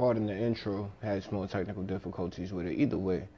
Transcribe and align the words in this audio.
pardon 0.00 0.24
the 0.24 0.34
intro, 0.34 0.90
had 1.02 1.22
small 1.22 1.46
technical 1.46 1.82
difficulties 1.82 2.54
with 2.54 2.64
it. 2.64 2.72
Either 2.72 2.96
way, 2.96 3.28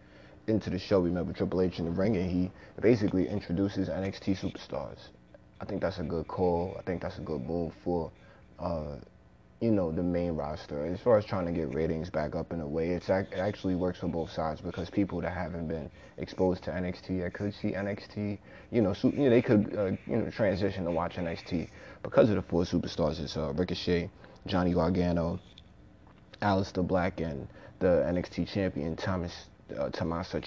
into 0.46 0.70
the 0.70 0.79
show, 0.79 1.00
we 1.00 1.11
met 1.11 1.27
with 1.27 1.36
Triple 1.36 1.61
H 1.61 1.80
in 1.80 1.86
the 1.86 1.90
ring, 1.90 2.16
and 2.16 2.30
he 2.30 2.52
basically 2.80 3.29
introduces 3.29 3.88
NXT 3.88 4.38
superstars. 4.38 5.09
I 5.61 5.64
think 5.64 5.80
that's 5.80 5.98
a 5.98 6.04
good 6.04 6.29
call. 6.29 6.77
I 6.79 6.82
think 6.82 7.02
that's 7.02 7.18
a 7.18 7.20
good 7.22 7.40
move 7.40 7.72
for, 7.82 8.12
uh, 8.61 8.95
you 9.61 9.72
know, 9.72 9.90
the 9.90 10.04
main 10.04 10.36
roster. 10.36 10.86
As 10.86 11.00
far 11.00 11.18
as 11.18 11.25
trying 11.25 11.46
to 11.46 11.52
get 11.52 11.75
ratings 11.75 12.11
back 12.11 12.36
up 12.36 12.52
in 12.52 12.61
a 12.61 12.66
way, 12.66 12.90
it's 12.90 13.08
it 13.08 13.26
actually 13.34 13.74
works 13.74 13.98
for 13.98 14.06
both 14.06 14.30
sides 14.30 14.60
because 14.60 14.88
people 14.88 15.20
that 15.20 15.32
haven't 15.32 15.66
been 15.66 15.90
exposed 16.18 16.62
to 16.62 16.70
NXT, 16.70 17.22
that 17.22 17.32
could 17.34 17.54
see 17.54 17.72
NXT, 17.72 18.38
you 18.70 18.82
know, 18.82 18.92
so, 18.92 19.08
you 19.08 19.24
know 19.24 19.30
they 19.30 19.42
could, 19.42 19.74
uh, 19.76 19.86
you 20.06 20.16
know, 20.16 20.30
transition 20.30 20.84
to 20.84 20.92
watch 20.92 21.16
NXT 21.16 21.69
because 22.05 22.29
of 22.29 22.37
the 22.37 22.42
four 22.42 22.62
superstars. 22.62 23.19
It's 23.19 23.37
uh, 23.37 23.52
Ricochet, 23.52 24.09
Johnny 24.47 24.74
Gargano, 24.74 25.41
Aleister 26.42 26.87
Black, 26.87 27.20
and 27.20 27.48
the 27.78 28.05
NXT 28.06 28.52
champion 28.52 28.96
Thomas 28.96 29.32
uh, 29.78 29.88
Tommaso. 29.91 30.41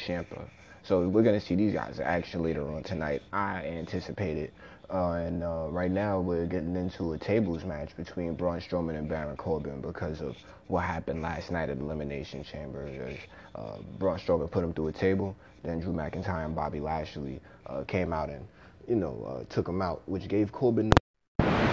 So 0.84 1.08
we're 1.08 1.24
gonna 1.24 1.42
see 1.42 1.56
these 1.56 1.74
guys 1.74 2.00
action 2.00 2.44
later 2.44 2.68
on 2.68 2.84
tonight. 2.84 3.24
I 3.34 3.66
anticipate 3.66 4.38
it. 4.38 4.54
Uh, 4.90 5.14
and 5.14 5.44
uh, 5.44 5.68
right 5.72 5.90
now 5.90 6.20
we're 6.20 6.46
getting 6.46 6.76
into 6.76 7.14
a 7.14 7.18
tables 7.18 7.64
match 7.64 7.98
between 7.98 8.36
Braun 8.36 8.60
Strowman 8.60 8.96
and 8.96 9.10
Baron 9.10 9.36
Corbin 9.36 9.82
because 9.82 10.22
of 10.22 10.36
what 10.68 10.82
happened 10.82 11.24
last 11.24 11.50
night 11.50 11.70
at 11.70 11.80
Elimination 11.80 12.44
Chamber. 12.44 12.88
Uh, 13.56 13.78
Braun 13.98 14.20
Strowman 14.20 14.52
put 14.52 14.64
him 14.64 14.74
through 14.74 14.90
a 14.90 14.94
table. 14.94 15.36
Then 15.64 15.80
Drew 15.80 15.92
McIntyre 15.92 16.46
and 16.46 16.56
Bobby 16.56 16.80
Lashley 16.80 17.42
uh, 17.66 17.84
came 17.84 18.14
out 18.14 18.30
and 18.30 18.48
you 18.88 18.96
know 18.96 19.26
uh, 19.28 19.54
took 19.54 19.68
him 19.68 19.82
out, 19.82 20.04
which 20.08 20.28
gave 20.28 20.52
Corbin. 20.52 20.92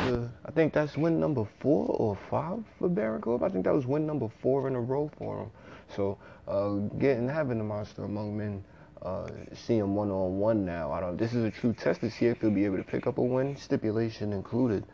I 0.02 0.50
think 0.50 0.72
that's 0.72 0.96
win 0.96 1.20
number 1.20 1.46
four 1.60 1.86
or 1.86 2.18
five 2.28 2.58
for 2.78 2.88
Baron 2.88 3.20
Corbin. 3.20 3.48
I 3.48 3.52
think 3.52 3.64
that 3.64 3.74
was 3.74 3.86
win 3.86 4.04
number 4.04 4.28
four 4.40 4.66
in 4.66 4.74
a 4.74 4.80
row 4.80 5.10
for 5.16 5.44
him. 5.44 5.50
So 5.94 6.18
uh, 6.48 6.74
getting 6.98 7.28
having 7.28 7.58
the 7.58 7.64
monster 7.64 8.02
among 8.04 8.36
men, 8.36 8.64
uh, 9.02 9.28
him 9.66 9.94
one 9.94 10.10
on 10.10 10.38
one 10.38 10.64
now. 10.64 10.90
I 10.90 11.00
don't. 11.00 11.16
This 11.16 11.34
is 11.34 11.44
a 11.44 11.50
true 11.50 11.72
test 11.72 12.00
to 12.00 12.10
see 12.10 12.26
if 12.26 12.40
he'll 12.40 12.50
be 12.50 12.64
able 12.64 12.78
to 12.78 12.82
pick 12.82 13.06
up 13.06 13.18
a 13.18 13.22
win, 13.22 13.56
stipulation 13.56 14.32
included. 14.32 14.84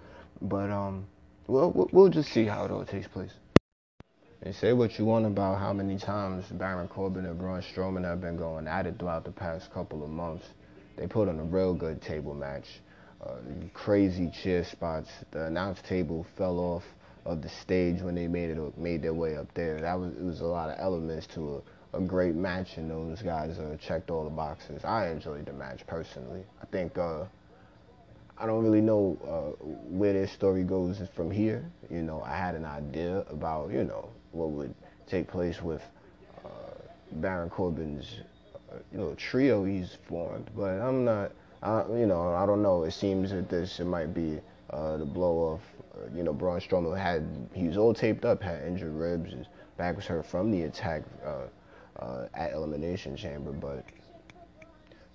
But 0.42 0.68
um, 0.70 1.06
well, 1.46 1.72
we'll 1.92 2.10
just 2.10 2.30
see 2.30 2.44
how 2.44 2.66
it 2.66 2.70
all 2.70 2.84
takes 2.84 3.08
place. 3.08 3.32
And 4.42 4.54
say 4.54 4.74
what 4.74 4.98
you 4.98 5.06
want 5.06 5.24
about 5.24 5.58
how 5.58 5.72
many 5.72 5.96
times 5.96 6.44
Baron 6.50 6.86
Corbin 6.86 7.24
and 7.24 7.38
Braun 7.38 7.62
Strowman 7.62 8.04
have 8.04 8.20
been 8.20 8.36
going 8.36 8.68
at 8.68 8.86
it 8.86 8.98
throughout 8.98 9.24
the 9.24 9.32
past 9.32 9.72
couple 9.72 10.04
of 10.04 10.10
months. 10.10 10.46
They 10.96 11.06
put 11.06 11.28
on 11.28 11.38
a 11.38 11.44
real 11.44 11.72
good 11.72 12.02
table 12.02 12.34
match. 12.34 12.66
Uh, 13.24 13.34
crazy 13.74 14.30
chair 14.42 14.64
spots. 14.64 15.08
The 15.32 15.46
announce 15.46 15.80
table 15.82 16.24
fell 16.36 16.58
off 16.58 16.84
of 17.24 17.42
the 17.42 17.48
stage 17.48 18.00
when 18.00 18.14
they 18.14 18.28
made 18.28 18.50
it 18.50 18.78
made 18.78 19.02
their 19.02 19.14
way 19.14 19.36
up 19.36 19.52
there. 19.54 19.80
That 19.80 19.98
was 19.98 20.14
it 20.14 20.22
was 20.22 20.40
a 20.40 20.46
lot 20.46 20.70
of 20.70 20.76
elements 20.78 21.26
to 21.34 21.62
a, 21.92 21.98
a 21.98 22.00
great 22.00 22.36
match, 22.36 22.76
and 22.76 22.90
those 22.90 23.20
guys 23.20 23.58
uh, 23.58 23.76
checked 23.80 24.10
all 24.10 24.24
the 24.24 24.30
boxes. 24.30 24.84
I 24.84 25.08
enjoyed 25.08 25.46
the 25.46 25.52
match 25.52 25.84
personally. 25.86 26.44
I 26.62 26.66
think 26.66 26.96
uh, 26.96 27.24
I 28.38 28.46
don't 28.46 28.62
really 28.62 28.80
know 28.80 29.18
uh, 29.26 29.64
where 29.88 30.12
their 30.12 30.28
story 30.28 30.62
goes 30.62 31.02
from 31.16 31.30
here. 31.30 31.68
You 31.90 32.02
know, 32.02 32.22
I 32.22 32.36
had 32.36 32.54
an 32.54 32.64
idea 32.64 33.24
about 33.28 33.72
you 33.72 33.82
know 33.82 34.10
what 34.30 34.50
would 34.50 34.74
take 35.08 35.26
place 35.26 35.60
with 35.60 35.82
uh, 36.44 36.48
Baron 37.14 37.50
Corbin's 37.50 38.20
uh, 38.70 38.76
you 38.92 38.98
know 38.98 39.14
trio 39.16 39.64
he's 39.64 39.98
formed, 40.08 40.50
but 40.56 40.80
I'm 40.80 41.04
not. 41.04 41.32
I, 41.62 41.84
you 41.88 42.06
know, 42.06 42.34
I 42.34 42.46
don't 42.46 42.62
know. 42.62 42.84
It 42.84 42.92
seems 42.92 43.30
that 43.30 43.48
this 43.48 43.80
it 43.80 43.86
might 43.86 44.14
be 44.14 44.40
uh, 44.70 44.96
the 44.96 45.04
blow 45.04 45.54
off 45.54 45.60
you 46.14 46.22
know, 46.22 46.32
Braun 46.32 46.60
Strowman 46.60 46.98
had 46.98 47.26
he 47.54 47.66
was 47.66 47.76
all 47.76 47.94
taped 47.94 48.24
up, 48.24 48.42
had 48.42 48.62
injured 48.62 48.94
ribs, 48.94 49.32
his 49.32 49.46
back 49.76 49.96
was 49.96 50.06
hurt 50.06 50.26
from 50.26 50.50
the 50.50 50.62
attack 50.62 51.02
uh, 51.24 52.02
uh, 52.02 52.28
at 52.34 52.52
Elimination 52.52 53.16
Chamber, 53.16 53.52
but 53.52 53.84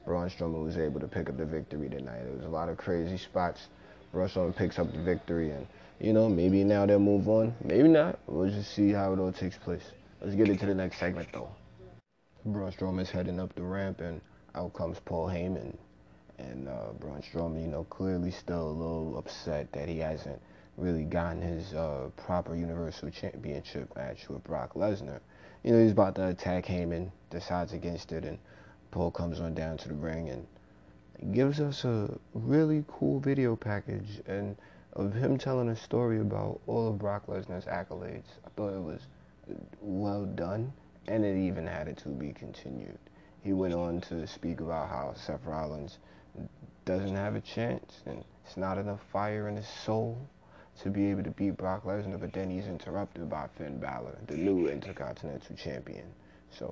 Braun 0.06 0.29
Strowman 0.29 0.63
was 0.63 0.78
able 0.78 1.00
to 1.00 1.07
pick 1.07 1.29
up 1.29 1.38
the 1.38 1.45
victory 1.45 1.90
tonight. 1.90 2.23
There 2.23 2.34
was 2.34 2.45
a 2.45 2.50
lot 2.50 2.69
of 2.69 2.78
crazy 2.78 3.18
spots. 3.18 3.68
Braun 4.12 4.28
Strowman 4.28 4.56
picks 4.56 4.79
up 4.79 4.91
the 4.91 5.01
victory, 5.01 5.51
and 5.51 5.66
you 6.00 6.13
know, 6.13 6.29
maybe 6.29 6.63
now 6.63 6.85
they'll 6.85 7.00
move 7.00 7.28
on, 7.28 7.53
maybe 7.63 7.88
not. 7.88 8.19
We'll 8.28 8.50
just 8.50 8.73
see 8.73 8.91
how 8.91 9.13
it 9.13 9.19
all 9.19 9.31
takes 9.31 9.57
place. 9.57 9.84
Let's 10.22 10.35
get 10.35 10.50
into 10.50 10.66
the 10.66 10.75
next 10.75 11.00
segment, 11.00 11.29
though. 11.34 11.50
Braun 12.45 12.72
Strowman's 12.72 13.09
heading 13.09 13.39
up 13.39 13.56
the 13.56 13.63
ramp, 13.63 14.01
and 14.01 14.22
out 14.56 14.73
comes 14.73 15.00
Paul 15.00 15.28
Heyman. 15.28 15.75
And 16.38 16.67
uh, 16.67 16.94
Braun 16.99 17.21
Strowman, 17.21 17.61
you 17.61 17.67
know, 17.67 17.83
clearly 17.85 18.31
still 18.31 18.67
a 18.67 18.71
little 18.71 19.17
upset 19.17 19.71
that 19.73 19.88
he 19.88 19.99
hasn't 19.99 20.41
really 20.77 21.03
gotten 21.03 21.41
his 21.41 21.73
uh, 21.73 22.09
proper 22.17 22.55
Universal 22.55 23.11
Championship 23.11 23.95
match 23.95 24.27
with 24.29 24.44
Brock 24.44 24.73
Lesnar. 24.73 25.19
You 25.63 25.73
know, 25.73 25.81
he's 25.81 25.91
about 25.91 26.16
to 26.16 26.29
attack 26.29 26.66
Heyman, 26.66 27.11
decides 27.29 27.73
against 27.73 28.11
it, 28.11 28.25
and 28.25 28.38
Paul 28.91 29.11
comes 29.11 29.39
on 29.39 29.53
down 29.53 29.77
to 29.77 29.88
the 29.88 29.94
ring 29.94 30.29
and 30.29 31.33
gives 31.33 31.59
us 31.59 31.85
a 31.85 32.17
really 32.33 32.83
cool 32.88 33.19
video 33.19 33.55
package 33.55 34.21
and 34.27 34.55
of 34.94 35.13
him 35.13 35.38
telling 35.38 35.69
a 35.69 35.75
story 35.75 36.19
about 36.19 36.59
all 36.67 36.89
of 36.89 37.00
Brock 37.00 37.27
Lesnar's 37.27 37.65
accolades. 37.65 38.25
I 38.45 38.50
thought 38.55 38.73
it 38.73 38.81
was 38.81 39.01
well 39.81 40.25
done, 40.25 40.71
and 41.07 41.23
it 41.25 41.38
even 41.38 41.65
had 41.65 41.88
it 41.88 41.97
to 41.97 42.09
be 42.09 42.33
continued. 42.33 42.97
He 43.44 43.53
went 43.53 43.73
on 43.73 44.01
to 44.01 44.25
speak 44.27 44.61
about 44.61 44.89
how 44.89 45.13
Seth 45.15 45.45
Rollins 45.45 45.97
doesn't 46.85 47.16
have 47.16 47.35
a 47.35 47.41
chance 47.41 48.01
and 48.05 48.23
it's 48.45 48.57
not 48.57 48.77
enough 48.77 48.99
fire 49.11 49.47
in 49.47 49.55
his 49.55 49.67
soul 49.67 50.17
to 50.81 50.89
be 50.89 51.05
able 51.11 51.23
to 51.23 51.31
beat 51.31 51.55
Brock 51.57 51.85
Lesnar, 51.85 52.19
but 52.19 52.33
then 52.33 52.49
he's 52.49 52.67
interrupted 52.67 53.29
by 53.29 53.47
Finn 53.57 53.79
Balor, 53.79 54.17
the 54.27 54.35
new 54.35 54.67
Intercontinental 54.67 55.55
Champion. 55.55 56.05
So, 56.49 56.71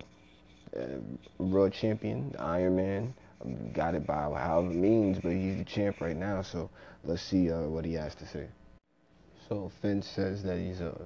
uh, 0.75 1.69
Champion, 1.69 2.35
Iron 2.39 2.75
Man, 2.75 3.13
um, 3.43 3.71
got 3.73 3.93
it 3.93 4.05
by 4.05 4.13
however 4.13 4.73
means, 4.73 5.19
but 5.19 5.31
he's 5.31 5.57
the 5.57 5.63
champ 5.63 6.01
right 6.01 6.15
now. 6.15 6.41
So 6.41 6.69
let's 7.03 7.21
see 7.21 7.51
uh, 7.51 7.61
what 7.61 7.85
he 7.85 7.93
has 7.93 8.15
to 8.15 8.25
say. 8.25 8.47
So 9.47 9.71
Finn 9.81 10.01
says 10.01 10.43
that 10.43 10.57
he's 10.57 10.81
uh, 10.81 10.97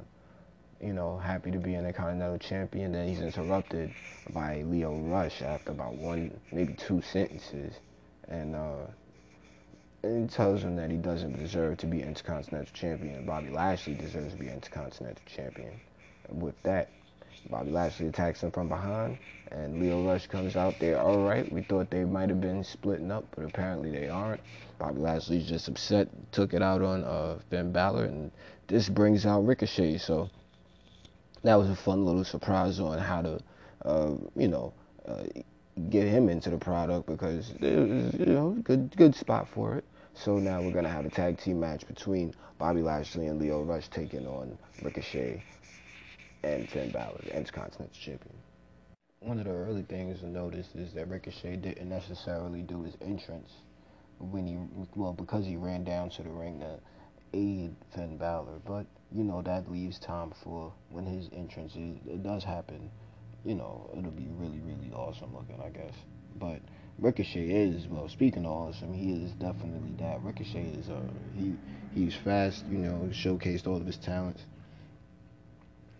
you 0.82 0.94
know, 0.94 1.18
happy 1.18 1.52
to 1.52 1.58
be 1.58 1.74
an 1.74 1.86
Intercontinental 1.86 2.38
Champion. 2.38 2.92
Then 2.92 3.08
he's 3.08 3.22
interrupted 3.22 3.94
by 4.32 4.62
Lio 4.64 4.98
Rush 4.98 5.42
after 5.42 5.72
about 5.72 5.96
one, 5.96 6.40
maybe 6.52 6.74
two 6.74 7.02
sentences, 7.02 7.74
and 8.28 8.56
uh, 8.56 8.88
and 10.04 10.30
tells 10.30 10.62
him 10.62 10.76
that 10.76 10.92
he 10.92 10.98
doesn't 10.98 11.38
deserve 11.38 11.78
to 11.78 11.88
be 11.88 12.02
Intercontinental 12.02 12.72
Champion. 12.74 13.26
Bobby 13.26 13.50
Lashley 13.50 13.96
deserves 13.96 14.34
to 14.34 14.40
be 14.40 14.50
Intercontinental 14.50 15.24
Champion. 15.26 15.72
With 16.30 16.62
that, 16.64 16.90
Bobby 17.50 17.72
Lashley 17.72 18.08
attacks 18.08 18.42
him 18.42 18.52
from 18.52 18.70
behind, 18.70 19.18
and 19.52 19.80
Lio 19.80 20.04
Rush 20.04 20.28
comes 20.28 20.56
out 20.56 20.76
there. 20.80 21.00
All 21.00 21.26
right, 21.26 21.52
we 21.52 21.62
thought 21.62 21.90
they 21.90 22.06
might 22.06 22.30
have 22.30 22.42
been 22.42 22.64
splitting 22.64 23.12
up, 23.12 23.26
but 23.36 23.46
apparently 23.46 23.92
they 23.92 24.10
aren't. 24.10 24.42
Bobby 24.78 25.00
Lashley's 25.00 25.48
just 25.48 25.68
upset, 25.68 26.08
took 26.32 26.54
it 26.54 26.62
out 26.62 26.82
on 26.82 27.04
uh, 27.04 27.40
Finn 27.50 27.72
Balor, 27.72 28.06
and 28.06 28.32
this 28.68 28.90
brings 28.90 29.26
out 29.26 29.46
Ricochet. 29.46 29.98
So 29.98 30.30
that 31.44 31.56
was 31.56 31.70
a 31.70 31.76
fun 31.76 32.06
little 32.06 32.24
surprise 32.24 32.80
on 32.80 32.98
how 32.98 33.22
to, 33.22 33.40
uh, 33.84 34.16
you 34.36 34.48
know, 34.48 34.74
uh, 35.08 35.24
get 35.90 36.08
him 36.08 36.30
into 36.30 36.50
the 36.50 36.58
product 36.58 37.08
because 37.08 37.52
it 37.62 37.76
was, 37.78 38.14
you 38.20 38.26
know, 38.34 38.52
good 38.64 38.96
good 38.96 39.16
spot 39.16 39.48
for 39.48 39.76
it. 39.76 39.84
So 40.14 40.40
now 40.40 40.62
we're 40.62 40.72
gonna 40.72 40.90
have 40.90 41.06
a 41.06 41.10
tag 41.10 41.38
team 41.38 41.60
match 41.60 41.86
between 41.88 42.34
Bobby 42.58 42.82
Lashley 42.82 43.28
and 43.28 43.40
Lio 43.40 43.62
Rush 43.62 43.90
taking 43.90 44.26
on 44.26 44.58
Ricochet 44.82 45.44
and 46.44 46.70
Finn 46.70 46.92
Balor, 46.92 47.20
the 47.24 47.38
Intercontinental 47.38 47.90
Champion. 47.94 48.36
One 49.20 49.40
of 49.40 49.46
the 49.46 49.52
early 49.52 49.82
things 49.82 50.20
to 50.20 50.28
notice 50.28 50.68
is 50.76 50.94
that 50.94 51.10
Ricochet 51.10 51.58
didn't 51.58 51.90
necessarily 51.90 52.62
do 52.62 52.84
his 52.84 52.96
entrance 53.02 53.50
when 54.20 54.48
he, 54.48 54.58
well, 54.96 55.14
because 55.14 55.46
he 55.46 55.58
ran 55.58 55.84
down 55.84 56.10
to 56.12 56.24
the 56.24 56.30
ring 56.30 56.60
to 56.60 56.80
aid 57.34 57.76
Finn 57.94 58.18
Balor. 58.18 58.62
But 58.66 58.86
you 59.12 59.24
know 59.24 59.42
that 59.42 59.72
leaves 59.72 60.00
time 60.00 60.32
for 60.44 60.72
when 60.90 61.06
his 61.06 61.30
entrance 61.34 61.76
is, 61.76 61.98
it 62.08 62.24
does 62.24 62.44
happen. 62.44 62.90
You 63.46 63.56
know, 63.56 63.90
it'll 63.98 64.12
be 64.12 64.28
really, 64.40 64.60
really 64.66 64.92
awesome 64.92 65.34
looking, 65.36 65.62
I 65.64 65.70
guess. 65.70 65.94
But 66.40 66.62
Ricochet 66.98 67.48
is 67.48 67.88
well. 67.88 68.10
Speaking 68.10 68.46
of 68.46 68.52
awesome, 68.52 68.94
he 68.94 69.12
is 69.12 69.32
definitely 69.34 69.94
that. 70.00 70.24
Ricochet 70.24 70.64
is 70.80 70.90
uh 70.90 71.02
he 71.36 71.54
he's 71.94 72.16
fast. 72.16 72.66
You 72.66 72.80
know, 72.80 73.10
showcased 73.12 73.68
all 73.68 73.78
of 73.78 73.86
his 73.86 73.98
talents. 73.98 74.42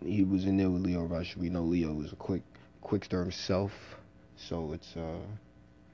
He 0.04 0.24
was 0.24 0.44
in 0.44 0.56
there 0.56 0.70
with 0.70 0.82
Lio 0.82 1.04
Rush. 1.04 1.36
We 1.36 1.48
know 1.48 1.62
Lio 1.62 2.00
is 2.00 2.12
a 2.12 2.16
quick 2.16 2.42
quickster 2.82 3.22
himself, 3.22 3.72
so 4.36 4.72
it's 4.72 4.96
uh 4.96 5.20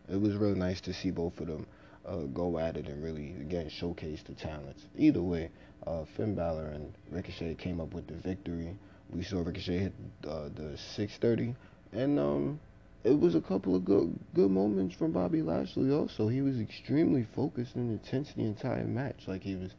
it 0.09 0.21
was 0.21 0.35
really 0.35 0.59
nice 0.59 0.81
to 0.83 0.95
see 0.95 1.11
both 1.11 1.39
of 1.41 1.47
them 1.49 1.67
uh, 2.07 2.17
go 2.33 2.59
at 2.59 2.77
it 2.77 2.87
and 2.87 3.03
really 3.03 3.33
again 3.41 3.69
showcase 3.69 4.23
the 4.23 4.35
talents. 4.35 4.85
Either 4.97 5.23
way, 5.23 5.51
uh, 5.87 6.05
Finn 6.17 6.35
Balor 6.35 6.67
and 6.67 6.93
Ricochet 7.11 7.55
came 7.57 7.81
up 7.81 7.93
with 7.95 8.07
the 8.07 8.15
victory. 8.15 8.77
We 9.15 9.23
saw 9.23 9.43
Ricochet 9.43 9.79
hit 9.79 9.93
uh, 10.27 10.49
the 10.55 10.77
630, 10.77 11.55
and 11.93 12.19
um 12.19 12.61
it 13.05 13.19
was 13.19 13.35
a 13.35 13.41
couple 13.41 13.75
of 13.75 13.85
good 13.85 14.19
good 14.35 14.51
moments 14.51 14.95
from 14.95 15.13
Bobby 15.13 15.43
Lashley 15.43 15.91
also. 15.93 16.29
He 16.29 16.41
was 16.41 16.61
extremely 16.61 17.25
focused 17.25 17.75
and 17.75 17.91
intense 17.91 18.33
the 18.33 18.45
entire 18.45 18.85
match. 18.85 19.27
Like 19.27 19.43
he 19.43 19.57
was 19.57 19.73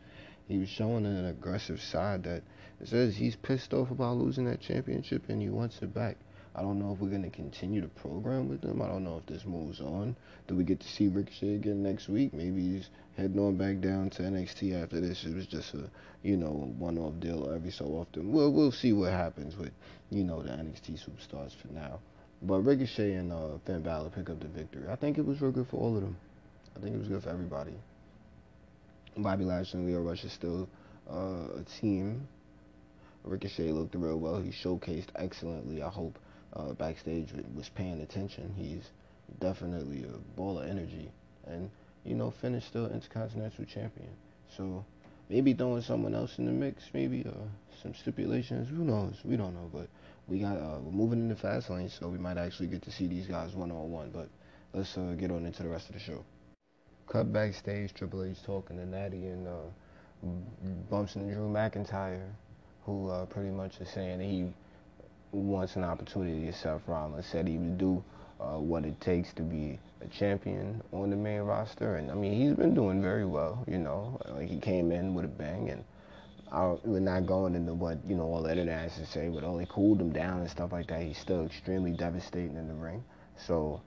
he 0.48 0.58
was 0.58 0.70
showing 0.70 1.06
an 1.06 1.26
aggressive 1.26 1.82
side 1.82 2.24
that 2.24 2.44
says 2.84 3.16
he's 3.16 3.36
pissed 3.38 3.74
off 3.74 3.92
about 3.92 4.18
losing 4.18 4.46
that 4.46 4.60
championship 4.60 5.30
and 5.30 5.42
he 5.42 5.50
wants 5.50 5.82
it 5.82 5.94
back. 5.94 6.18
I 6.56 6.62
don't 6.62 6.80
know 6.80 6.94
if 6.94 7.00
we're 7.00 7.10
gonna 7.10 7.32
continue 7.32 7.82
the 7.82 7.88
program 7.88 8.48
with 8.48 8.62
them. 8.62 8.82
I 8.82 8.88
don't 8.88 9.04
know 9.04 9.18
if 9.18 9.26
this 9.26 9.46
moves 9.46 9.82
on. 9.82 10.16
Do 10.48 10.56
we 10.56 10.64
get 10.64 10.80
to 10.82 10.88
see 10.88 11.08
Ricochet 11.08 11.56
again 11.56 11.82
next 11.82 12.08
week? 12.08 12.34
Maybe 12.34 12.62
he's 12.62 12.90
heading 13.18 13.40
on 13.40 13.58
back 13.58 13.82
down 13.82 14.12
to 14.12 14.24
NXT 14.24 14.82
after 14.82 15.00
this. 15.00 15.24
It 15.26 15.36
was 15.36 15.48
just 15.48 15.74
a 15.74 15.90
you 16.22 16.38
know 16.38 16.74
one-off 16.78 17.20
deal 17.20 17.52
every 17.52 17.72
so 17.72 17.86
often. 17.86 18.32
We'll 18.32 18.52
we'll 18.52 18.72
see 18.72 18.94
what 18.94 19.12
happens 19.12 19.58
with 19.58 19.72
you 20.12 20.24
know 20.24 20.44
the 20.44 20.50
NXT 20.50 21.04
superstars 21.04 21.56
for 21.56 21.70
now. 21.74 22.00
But 22.44 22.60
Ricochet 22.60 23.14
and 23.14 23.32
uh, 23.32 23.58
Finn 23.66 23.82
Balor 23.82 24.10
pick 24.10 24.30
up 24.30 24.40
the 24.40 24.48
victory. 24.48 24.84
I 24.90 24.96
think 24.96 25.18
it 25.18 25.26
was 25.26 25.42
real 25.42 25.52
good 25.52 25.68
for 25.68 25.78
all 25.78 25.96
of 25.96 26.02
them. 26.02 26.18
I 26.76 26.82
think 26.82 26.96
it 26.96 27.00
was 27.00 27.08
good 27.08 27.24
for 27.24 27.30
everybody. 27.30 27.74
Bobby 29.18 29.46
Lashley 29.46 29.80
and 29.80 29.90
Lio 29.90 30.02
Rush 30.02 30.24
is 30.24 30.34
still 30.34 30.68
uh, 31.10 31.60
a 31.60 31.64
team. 31.80 32.28
Ricochet 33.24 33.72
looked 33.72 33.96
real 33.96 34.20
well. 34.20 34.42
He 34.42 34.52
showcased 34.52 35.08
excellently. 35.16 35.82
I 35.82 35.90
hope 35.90 36.20
uh, 36.56 36.74
backstage 36.74 37.30
was 37.56 37.70
paying 37.70 38.02
attention. 38.02 38.54
He's 38.56 38.90
definitely 39.40 40.04
a 40.04 40.18
ball 40.38 40.60
of 40.60 40.70
energy. 40.70 41.12
And, 41.48 41.70
you 42.04 42.16
know, 42.16 42.32
Finn 42.42 42.56
is 42.56 42.64
still 42.64 42.88
Intercontinental 42.88 43.66
Champion. 43.66 44.10
So 44.56 44.86
maybe 45.30 45.54
throwing 45.54 45.82
someone 45.82 46.14
else 46.16 46.38
in 46.38 46.46
the 46.46 46.52
mix, 46.52 46.84
maybe 46.94 47.26
uh, 47.28 47.48
some 47.82 47.94
stipulations. 47.94 48.70
Who 48.70 48.84
knows? 48.84 49.16
We 49.24 49.36
don't 49.36 49.54
know. 49.54 49.70
But 49.74 49.88
we 50.28 50.40
got 50.40 50.58
uh, 50.58 50.80
we're 50.82 50.92
moving 50.92 51.20
in 51.20 51.30
the 51.30 51.36
fast 51.36 51.70
lane, 51.70 51.90
so 51.90 52.08
we 52.08 52.18
might 52.18 52.38
actually 52.38 52.68
get 52.68 52.82
to 52.84 52.92
see 52.92 53.08
these 53.08 53.28
guys 53.28 53.56
one 53.56 53.72
on 53.72 53.92
one. 53.92 54.12
But 54.12 54.30
let's 54.74 54.98
uh, 54.98 55.16
get 55.18 55.32
on 55.32 55.46
into 55.46 55.64
the 55.64 55.70
rest 55.70 55.90
of 55.90 55.94
the 55.94 56.00
show. 56.00 56.24
Cut 57.08 57.34
backstage, 57.34 57.94
Triple 57.94 58.24
H 58.24 58.38
talking 58.46 58.78
to 58.78 58.86
Natty 58.86 59.26
and 59.28 59.48
uh, 59.48 60.28
bumps 60.90 61.16
into 61.16 61.34
Drew 61.34 61.50
McIntyre, 61.50 62.30
who 62.86 63.10
uh, 63.10 63.26
pretty 63.26 63.50
much 63.50 63.82
is 63.82 63.90
saying 63.90 64.22
he 64.22 64.54
wants 65.38 65.76
an 65.76 65.84
opportunity. 65.84 66.52
Seth 66.52 66.88
Rollins 66.88 67.26
said 67.26 67.48
he 67.48 67.58
would 67.58 67.78
do 67.78 68.04
uh, 68.40 68.60
what 68.60 68.86
it 68.86 69.00
takes 69.02 69.34
to 69.34 69.42
be 69.42 69.80
a 70.02 70.08
champion 70.08 70.82
on 70.92 71.10
the 71.10 71.16
main 71.16 71.42
roster, 71.42 71.96
and 71.96 72.12
I 72.12 72.14
mean 72.14 72.34
he's 72.34 72.56
been 72.56 72.74
doing 72.74 73.02
very 73.02 73.26
well. 73.26 73.64
You 73.68 73.78
know, 73.78 74.20
like 74.30 74.50
he 74.50 74.60
came 74.60 74.92
in 74.92 75.14
with 75.14 75.26
a 75.26 75.30
bang, 75.30 75.70
and 75.70 75.84
I, 76.52 76.76
we're 76.84 77.00
not 77.00 77.26
going 77.26 77.56
into 77.56 77.74
what 77.74 77.98
you 78.08 78.16
know 78.16 78.26
all 78.26 78.44
the 78.44 78.54
to 78.56 79.06
say, 79.06 79.30
but 79.30 79.44
only 79.44 79.66
cooled 79.70 80.02
him 80.02 80.12
down 80.12 80.42
and 80.42 80.50
stuff 80.50 80.72
like 80.72 80.88
that. 80.88 81.02
He's 81.02 81.18
still 81.18 81.46
extremely 81.46 81.92
devastating 81.92 82.58
in 82.58 82.68
the 82.68 82.74
ring. 82.74 83.04
So, 83.38 83.82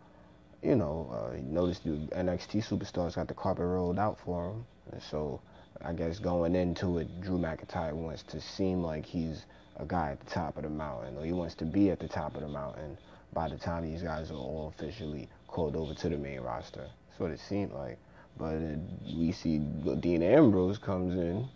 you 0.63 0.75
know, 0.75 1.11
uh, 1.13 1.37
noticed 1.43 1.85
the 1.85 1.91
NXT 1.91 2.67
superstars 2.67 3.15
got 3.15 3.29
the 3.29 3.35
carpet 3.35 3.67
rolled 3.67 3.99
out 3.99 4.19
for 4.25 4.51
him, 4.51 4.67
and 4.93 5.03
so. 5.03 5.41
I 5.85 5.93
guess 5.93 6.19
going 6.19 6.55
into 6.55 6.99
it, 6.99 7.21
Drew 7.21 7.39
McIntyre 7.39 7.93
wants 7.93 8.23
to 8.25 8.41
seem 8.41 8.83
like 8.83 9.05
he's 9.05 9.45
a 9.77 9.85
guy 9.85 10.11
at 10.13 10.21
the 10.21 10.31
top 10.31 10.57
of 10.57 10.63
the 10.63 10.71
mountain, 10.71 11.17
or 11.19 11.25
he 11.25 11.33
wants 11.33 11.55
to 11.57 11.65
be 11.65 11.91
at 11.91 11.99
the 11.99 12.09
top 12.09 12.35
of 12.35 12.43
the 12.43 12.49
mountain 12.49 12.97
by 13.33 13.49
the 13.49 13.57
time 13.57 13.83
these 13.83 14.03
guys 14.03 14.31
are 14.31 14.35
all 14.35 14.73
officially 14.77 15.29
called 15.49 15.77
over 15.77 15.95
to 15.95 16.09
the 16.09 16.17
main 16.17 16.41
roster. 16.41 16.89
That's 17.09 17.21
what 17.21 17.31
it 17.31 17.41
seemed 17.41 17.73
like. 17.73 17.99
But 18.39 18.55
it, 18.55 18.79
we 19.17 19.33
see 19.33 19.59
Dean 19.59 20.23
Ambrose 20.23 20.79
comes 20.79 21.15
in 21.15 21.49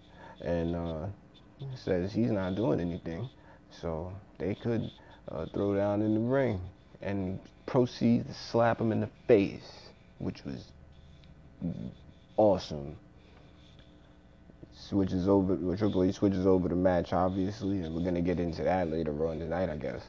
and 0.43 0.76
uh, 0.76 1.06
says 1.75 2.12
he's 2.12 2.31
not 2.31 2.55
doing 2.55 2.81
anything, 2.81 3.28
so 3.70 4.12
they 4.38 4.55
could 4.55 4.90
uh, 5.28 5.46
throw 5.46 5.75
down 5.75 6.02
in 6.02 6.14
the 6.14 6.20
ring 6.20 6.61
and 7.02 7.38
proceed 7.67 8.26
to 8.26 8.34
slap 8.34 8.81
him 8.81 8.93
in 8.93 9.00
the 9.00 9.11
face, 9.26 9.88
which 10.19 10.44
was 10.44 10.72
awesome 12.37 12.96
switches 14.90 15.28
over, 15.28 15.54
well, 15.54 15.76
Triple 15.76 16.02
H 16.02 16.16
switches 16.16 16.46
over 16.46 16.69
the 16.69 16.75
match, 16.75 17.12
obviously, 17.12 17.81
and 17.82 17.94
we're 17.94 18.02
gonna 18.02 18.20
get 18.20 18.40
into 18.40 18.64
that 18.64 18.90
later 18.90 19.26
on 19.26 19.38
tonight, 19.38 19.70
I 19.70 19.76
guess. 19.76 20.02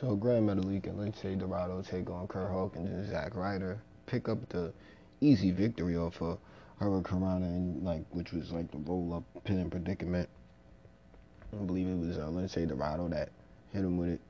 So 0.00 0.14
Gran 0.14 0.46
Metalik 0.46 0.86
and 0.86 0.98
Lince 0.98 1.38
Dorado 1.38 1.82
take 1.82 2.08
on 2.08 2.28
Kurt 2.28 2.50
Hawkins 2.50 2.90
and 2.90 3.10
Zack 3.10 3.34
Ryder, 3.34 3.80
pick 4.06 4.28
up 4.28 4.48
the 4.48 4.72
easy 5.20 5.50
victory 5.50 5.96
off 5.96 6.22
of 6.22 6.38
Hurricanrana, 6.80 7.46
and 7.46 7.82
like 7.82 8.04
which 8.10 8.32
was 8.32 8.52
like 8.52 8.70
the 8.70 8.78
roll 8.78 9.12
up 9.14 9.44
pin 9.44 9.68
predicament. 9.70 10.28
I 11.52 11.64
believe 11.64 11.88
it 11.88 11.98
was 11.98 12.16
uh, 12.16 12.26
Lince 12.26 12.68
Dorado 12.68 13.08
that 13.08 13.30
hit 13.72 13.84
him 13.84 13.98
with 13.98 14.10
it, 14.10 14.20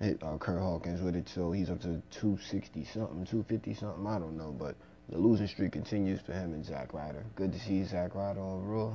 hit 0.00 0.22
uh, 0.22 0.36
Kurt 0.38 0.60
Hawkins 0.60 1.02
with 1.02 1.16
it, 1.16 1.28
so 1.28 1.50
he's 1.50 1.68
up 1.68 1.80
to 1.80 2.00
260 2.10 2.84
something, 2.84 3.24
250 3.24 3.74
something, 3.74 4.06
I 4.06 4.18
don't 4.20 4.36
know, 4.36 4.54
but 4.56 4.76
the 5.08 5.18
losing 5.18 5.46
streak 5.46 5.72
continues 5.72 6.20
for 6.20 6.32
him 6.32 6.52
and 6.52 6.64
Zack 6.64 6.94
Ryder. 6.94 7.24
Good 7.34 7.52
to 7.52 7.58
see 7.58 7.84
Zack 7.84 8.14
Ryder 8.14 8.40
on 8.40 8.64
Raw. 8.66 8.94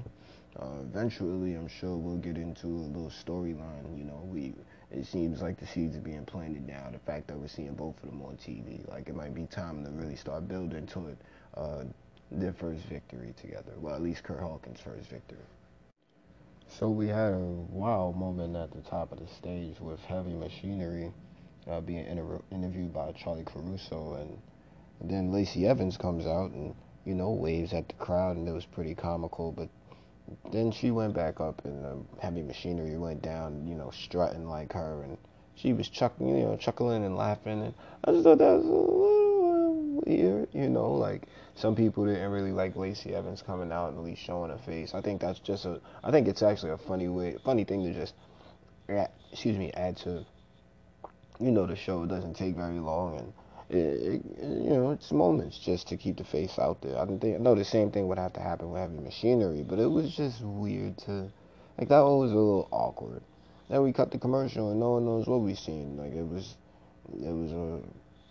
Uh, 0.59 0.81
eventually, 0.81 1.53
I'm 1.53 1.67
sure 1.67 1.95
we'll 1.95 2.17
get 2.17 2.37
into 2.37 2.67
a 2.67 2.89
little 2.89 3.11
storyline. 3.25 3.97
You 3.97 4.05
know, 4.05 4.21
we 4.25 4.55
it 4.91 5.05
seems 5.05 5.41
like 5.41 5.59
the 5.59 5.67
seeds 5.67 5.95
are 5.95 6.01
being 6.01 6.25
planted 6.25 6.67
now. 6.67 6.89
The 6.91 6.99
fact 6.99 7.27
that 7.27 7.37
we're 7.37 7.47
seeing 7.47 7.75
both 7.75 7.95
of 8.03 8.09
them 8.09 8.21
on 8.23 8.37
TV, 8.37 8.87
like 8.89 9.07
it 9.07 9.15
might 9.15 9.35
be 9.35 9.45
time 9.45 9.85
to 9.85 9.91
really 9.91 10.15
start 10.15 10.47
building 10.47 10.87
to 10.87 11.07
it. 11.09 11.17
Uh, 11.55 11.83
their 12.31 12.53
first 12.53 12.83
victory 12.83 13.33
together. 13.41 13.73
Well, 13.77 13.95
at 13.95 14.01
least 14.01 14.23
Kurt 14.23 14.39
Hawkins' 14.39 14.79
first 14.79 15.09
victory. 15.09 15.39
So 16.67 16.89
we 16.89 17.07
had 17.07 17.33
a 17.33 17.39
wild 17.39 18.15
moment 18.15 18.55
at 18.55 18.71
the 18.71 18.81
top 18.81 19.11
of 19.11 19.19
the 19.19 19.27
stage 19.27 19.79
with 19.79 19.99
Heavy 20.01 20.33
Machinery 20.33 21.11
uh, 21.67 21.81
being 21.81 22.05
inter- 22.05 22.41
interviewed 22.51 22.93
by 22.93 23.11
Charlie 23.13 23.43
Caruso 23.43 24.13
and 24.15 24.37
and 24.99 25.09
then 25.09 25.31
Lacey 25.31 25.67
Evans 25.67 25.97
comes 25.97 26.25
out 26.25 26.51
and, 26.51 26.75
you 27.05 27.15
know, 27.15 27.31
waves 27.31 27.73
at 27.73 27.87
the 27.87 27.95
crowd, 27.95 28.37
and 28.37 28.47
it 28.47 28.51
was 28.51 28.65
pretty 28.65 28.95
comical. 28.95 29.51
But 29.51 29.69
then 30.51 30.71
she 30.71 30.91
went 30.91 31.13
back 31.13 31.39
up, 31.39 31.63
and 31.65 31.83
the 31.83 31.97
heavy 32.19 32.41
machinery 32.41 32.97
went 32.97 33.21
down, 33.21 33.67
you 33.67 33.75
know, 33.75 33.91
strutting 33.91 34.47
like 34.47 34.73
her, 34.73 35.03
and 35.03 35.17
she 35.55 35.73
was 35.73 35.89
chuckling, 35.89 36.37
you 36.37 36.45
know, 36.45 36.55
chuckling 36.55 37.03
and 37.03 37.17
laughing, 37.17 37.61
and 37.61 37.73
I 38.05 38.11
just 38.11 38.23
thought 38.23 38.37
that 38.37 38.57
was 38.57 38.65
a 38.65 38.69
little 38.69 40.01
weird, 40.05 40.47
you 40.53 40.69
know, 40.69 40.93
like 40.93 41.23
some 41.55 41.75
people 41.75 42.05
didn't 42.05 42.31
really 42.31 42.53
like 42.53 42.77
Lacey 42.77 43.13
Evans 43.13 43.41
coming 43.41 43.69
out 43.71 43.89
and 43.89 43.97
at 43.97 44.03
least 44.05 44.21
showing 44.21 44.51
her 44.51 44.57
face. 44.59 44.93
I 44.93 45.01
think 45.01 45.19
that's 45.19 45.39
just 45.39 45.65
a, 45.65 45.81
I 46.01 46.11
think 46.11 46.29
it's 46.29 46.41
actually 46.41 46.71
a 46.71 46.77
funny 46.77 47.09
way, 47.09 47.35
funny 47.43 47.65
thing 47.65 47.83
to 47.83 47.93
just, 47.93 48.13
excuse 49.31 49.57
me, 49.57 49.71
add 49.73 49.97
to, 49.97 50.25
you 51.39 51.51
know, 51.51 51.65
the 51.65 51.75
show. 51.75 52.05
Doesn't 52.05 52.35
take 52.35 52.55
very 52.55 52.79
long, 52.79 53.17
and 53.19 53.33
it, 53.69 54.21
you 54.41 54.69
know, 54.69 54.91
it's 54.91 55.11
moments 55.11 55.59
just 55.59 55.87
to 55.89 55.97
keep 55.97 56.17
the 56.17 56.23
face 56.23 56.57
out 56.57 56.81
there. 56.81 56.97
I 56.97 57.05
think 57.05 57.23
I 57.23 57.37
know 57.37 57.55
the 57.55 57.63
same 57.63 57.91
thing 57.91 58.07
would 58.07 58.17
have 58.17 58.33
to 58.33 58.39
happen 58.39 58.71
with 58.71 58.81
heavy 58.81 58.99
machinery, 58.99 59.63
but 59.67 59.79
it 59.79 59.87
was 59.87 60.15
just 60.15 60.41
weird 60.41 60.97
to, 60.99 61.31
like 61.77 61.89
that 61.89 62.01
was 62.01 62.31
a 62.31 62.35
little 62.35 62.67
awkward. 62.71 63.21
Then 63.69 63.83
we 63.83 63.93
cut 63.93 64.11
the 64.11 64.17
commercial 64.17 64.71
and 64.71 64.79
no 64.79 64.93
one 64.93 65.05
knows 65.05 65.27
what 65.27 65.41
we 65.41 65.53
seen. 65.53 65.97
Like 65.97 66.13
it 66.13 66.27
was, 66.27 66.55
it 67.13 67.31
was 67.31 67.51
a 67.51 67.81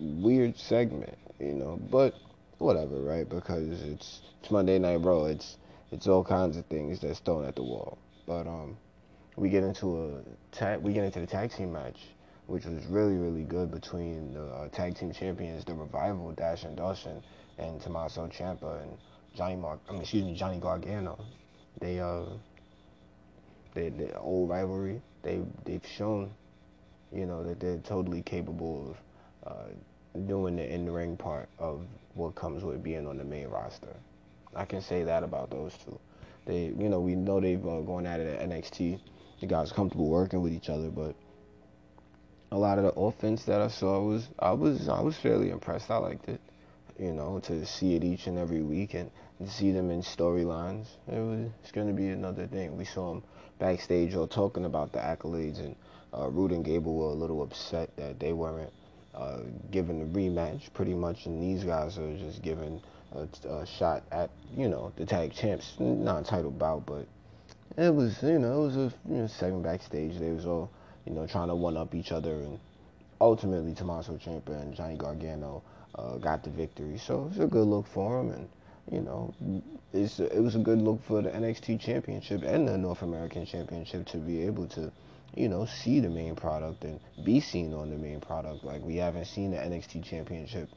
weird 0.00 0.58
segment, 0.58 1.16
you 1.38 1.54
know. 1.54 1.78
But 1.90 2.14
whatever, 2.58 3.00
right? 3.00 3.28
Because 3.28 3.68
it's 3.82 4.20
it's 4.40 4.50
Monday 4.50 4.78
Night 4.80 4.96
Raw. 4.96 5.26
It's 5.26 5.56
it's 5.92 6.08
all 6.08 6.24
kinds 6.24 6.56
of 6.56 6.66
things 6.66 7.00
that's 7.00 7.20
thrown 7.20 7.44
at 7.44 7.54
the 7.54 7.62
wall. 7.62 7.98
But 8.26 8.48
um, 8.48 8.76
we 9.36 9.48
get 9.48 9.62
into 9.62 10.02
a 10.02 10.56
tag. 10.56 10.82
We 10.82 10.92
get 10.92 11.04
into 11.04 11.20
the 11.20 11.26
tag 11.26 11.52
team 11.52 11.72
match 11.72 11.98
which 12.48 12.64
was 12.64 12.84
really, 12.86 13.16
really 13.16 13.44
good 13.44 13.70
between 13.70 14.32
the 14.32 14.42
uh, 14.42 14.68
tag 14.70 14.96
team 14.96 15.12
champions, 15.12 15.66
the 15.66 15.74
Revival, 15.74 16.32
Dash 16.32 16.64
and 16.64 16.74
Dawson, 16.74 17.22
and 17.58 17.78
Tommaso 17.78 18.26
Ciampa 18.26 18.82
and 18.82 18.90
Johnny 19.34 19.54
Mark. 19.54 19.80
I 19.86 19.92
mean, 19.92 20.00
excuse 20.00 20.24
me, 20.24 20.34
Johnny 20.34 20.58
Gargano. 20.58 21.22
They 21.78 22.00
uh, 22.00 22.24
they 23.74 23.90
the 23.90 24.18
old 24.18 24.48
rivalry. 24.48 25.02
They 25.22 25.42
they've 25.66 25.86
shown, 25.86 26.30
you 27.12 27.26
know, 27.26 27.44
that 27.44 27.60
they're 27.60 27.78
totally 27.78 28.22
capable 28.22 28.96
of 29.44 29.52
uh, 29.52 30.20
doing 30.26 30.56
the 30.56 30.72
in 30.72 30.86
the 30.86 30.90
ring 30.90 31.18
part 31.18 31.50
of 31.58 31.86
what 32.14 32.34
comes 32.34 32.64
with 32.64 32.82
being 32.82 33.06
on 33.06 33.18
the 33.18 33.24
main 33.24 33.48
roster. 33.48 33.94
I 34.56 34.64
can 34.64 34.80
say 34.80 35.04
that 35.04 35.22
about 35.22 35.50
those 35.50 35.74
two. 35.84 36.00
They, 36.46 36.72
you 36.78 36.88
know, 36.88 36.98
we 36.98 37.14
know 37.14 37.40
they've 37.40 37.64
uh, 37.64 37.80
gone 37.82 38.06
at 38.06 38.20
it 38.20 38.40
at 38.40 38.48
NXT. 38.48 38.98
The 39.40 39.46
guys 39.46 39.70
comfortable 39.70 40.08
working 40.08 40.40
with 40.40 40.54
each 40.54 40.70
other, 40.70 40.88
but 40.88 41.14
a 42.50 42.56
lot 42.58 42.78
of 42.78 42.84
the 42.84 42.92
offense 42.92 43.44
that 43.44 43.60
I 43.60 43.68
saw 43.68 44.00
was 44.02 44.28
I 44.38 44.52
was 44.52 44.88
I 44.88 45.00
was 45.00 45.16
fairly 45.16 45.50
impressed. 45.50 45.90
I 45.90 45.98
liked 45.98 46.28
it, 46.28 46.40
you 46.98 47.12
know, 47.12 47.40
to 47.40 47.64
see 47.66 47.94
it 47.94 48.04
each 48.04 48.26
and 48.26 48.38
every 48.38 48.62
week 48.62 48.94
and 48.94 49.10
see 49.46 49.70
them 49.70 49.90
in 49.90 50.02
storylines. 50.02 50.86
It 51.06 51.18
was 51.18 51.50
it's 51.62 51.72
going 51.72 51.88
to 51.88 51.92
be 51.92 52.08
another 52.08 52.46
thing. 52.46 52.76
We 52.76 52.84
saw 52.84 53.10
them 53.10 53.22
backstage 53.58 54.14
all 54.14 54.26
talking 54.26 54.64
about 54.64 54.92
the 54.92 54.98
accolades, 54.98 55.58
and 55.58 55.76
uh, 56.16 56.28
Roode 56.28 56.52
and 56.52 56.64
Gable 56.64 56.96
were 56.96 57.10
a 57.10 57.14
little 57.14 57.42
upset 57.42 57.94
that 57.96 58.18
they 58.18 58.32
weren't 58.32 58.72
uh, 59.14 59.40
given 59.70 59.98
the 59.98 60.18
rematch, 60.18 60.72
pretty 60.72 60.94
much, 60.94 61.26
and 61.26 61.42
these 61.42 61.64
guys 61.64 61.98
are 61.98 62.16
just 62.16 62.40
given 62.42 62.80
a, 63.12 63.28
a 63.48 63.66
shot 63.66 64.02
at 64.10 64.30
you 64.56 64.68
know 64.68 64.92
the 64.96 65.04
tag 65.04 65.32
champs, 65.34 65.74
not 65.78 66.24
title 66.24 66.50
bout, 66.50 66.86
but 66.86 67.06
it 67.76 67.94
was 67.94 68.22
you 68.22 68.38
know 68.38 68.62
it 68.62 68.66
was 68.66 68.76
a 68.76 68.92
you 69.08 69.28
know, 69.42 69.60
backstage. 69.60 70.18
They 70.18 70.30
was 70.30 70.46
all 70.46 70.70
you 71.08 71.14
know, 71.14 71.26
trying 71.26 71.48
to 71.48 71.54
one 71.54 71.76
up 71.76 71.94
each 71.94 72.12
other. 72.12 72.34
And 72.34 72.58
ultimately, 73.20 73.74
Tommaso 73.74 74.18
Ciampa 74.18 74.60
and 74.60 74.74
Johnny 74.74 74.96
Gargano 74.96 75.62
uh, 75.94 76.18
got 76.18 76.44
the 76.44 76.50
victory. 76.50 76.98
So 76.98 77.28
it's 77.30 77.40
a 77.40 77.46
good 77.46 77.66
look 77.66 77.86
for 77.86 78.22
them. 78.22 78.32
And 78.32 78.48
you 78.92 79.00
know, 79.00 79.34
it's 79.92 80.20
it 80.20 80.42
was 80.42 80.54
a 80.54 80.58
good 80.58 80.80
look 80.80 81.02
for 81.04 81.22
the 81.22 81.30
NXT 81.30 81.80
Championship 81.80 82.42
and 82.42 82.68
the 82.68 82.76
North 82.76 83.02
American 83.02 83.46
Championship 83.46 84.06
to 84.08 84.18
be 84.18 84.42
able 84.42 84.66
to, 84.68 84.92
you 85.34 85.48
know, 85.48 85.64
see 85.64 86.00
the 86.00 86.08
main 86.10 86.36
product 86.36 86.84
and 86.84 87.00
be 87.24 87.40
seen 87.40 87.72
on 87.72 87.90
the 87.90 87.96
main 87.96 88.20
product. 88.20 88.64
Like 88.64 88.82
we 88.82 88.96
haven't 88.96 89.26
seen 89.26 89.50
the 89.50 89.58
NXT 89.58 90.04
Championship 90.04 90.68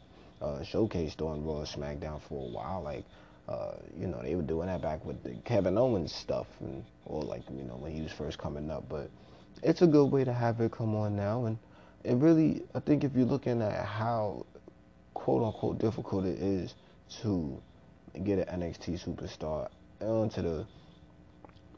uh, 0.42 0.60
showcased 0.60 1.22
on 1.22 1.44
Raw 1.46 1.60
or 1.60 1.66
SmackDown 1.66 2.22
for 2.22 2.48
a 2.48 2.52
while. 2.52 2.82
Like, 2.82 3.04
uh, 3.50 3.74
you 3.98 4.08
know, 4.08 4.22
they 4.22 4.36
were 4.36 4.42
doing 4.42 4.68
that 4.68 4.82
back 4.82 5.06
with 5.06 5.24
the 5.24 5.36
Kevin 5.46 5.78
Owens 5.78 6.14
stuff, 6.14 6.48
and 6.62 6.84
or 7.06 7.22
like 7.22 7.44
you 7.50 7.64
know 7.64 7.76
when 7.76 7.92
he 7.92 8.02
was 8.02 8.12
first 8.14 8.38
coming 8.38 8.72
up. 8.72 8.86
But 8.88 9.10
it's 9.64 9.82
a 9.82 9.88
good 9.88 10.06
way 10.06 10.24
to 10.24 10.34
have 10.34 10.60
it 10.62 10.72
come 10.72 10.96
on 10.96 11.16
now, 11.16 11.46
and 11.46 11.58
it 12.04 12.16
really, 12.16 12.64
I 12.74 12.80
think, 12.80 13.04
if 13.04 13.16
you're 13.16 13.26
looking 13.26 13.62
at 13.62 13.86
how 13.86 14.46
quote 15.14 15.44
unquote 15.44 15.78
difficult 15.80 16.26
it 16.26 16.40
is 16.40 16.74
to 17.22 17.62
get 18.24 18.40
an 18.48 18.62
NXT 18.62 19.04
superstar 19.06 19.70
onto 20.00 20.42
the 20.42 20.66